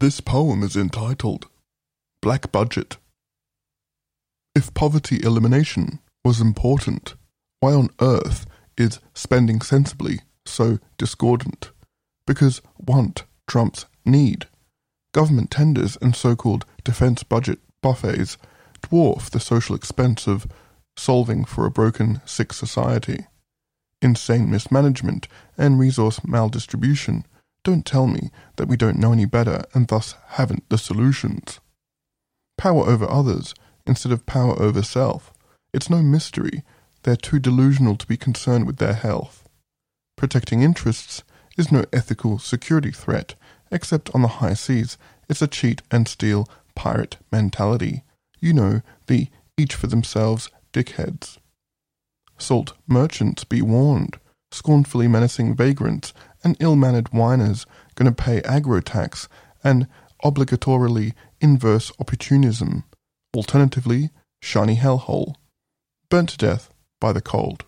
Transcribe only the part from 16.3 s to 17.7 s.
called defense budget